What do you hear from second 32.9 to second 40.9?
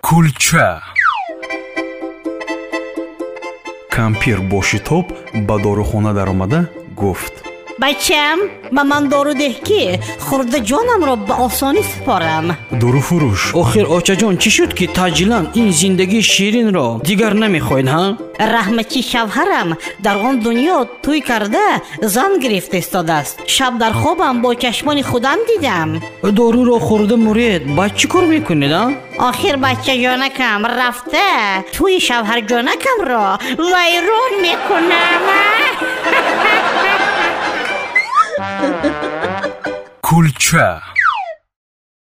را ویرون می‌کنم кулча